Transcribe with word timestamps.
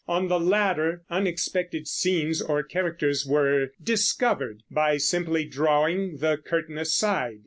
On 0.07 0.29
the 0.29 0.39
latter 0.39 1.03
unexpected 1.11 1.87
scenes 1.87 2.41
or 2.41 2.63
characters 2.63 3.23
were 3.23 3.67
"discovered" 3.83 4.63
by 4.71 4.97
simply 4.97 5.45
drawing 5.45 6.17
the 6.17 6.37
curtain 6.37 6.79
aside. 6.79 7.37